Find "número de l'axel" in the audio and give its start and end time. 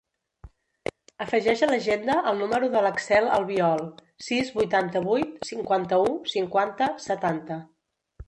2.39-3.27